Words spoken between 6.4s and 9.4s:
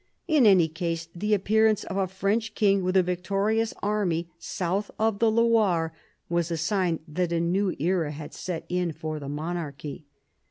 a sign that a new era had set in for the